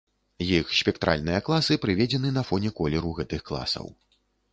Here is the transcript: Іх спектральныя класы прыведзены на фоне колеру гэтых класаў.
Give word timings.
Іх 0.43 0.69
спектральныя 0.77 1.41
класы 1.49 1.77
прыведзены 1.83 2.31
на 2.39 2.43
фоне 2.53 2.71
колеру 2.79 3.13
гэтых 3.21 3.45
класаў. 3.51 3.93